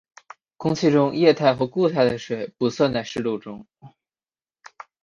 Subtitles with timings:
[0.57, 3.67] 空气中液态或固态的水不算在湿度中。